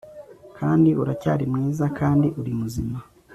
[0.57, 2.97] kandi uracyari mwiza kandi uri muzima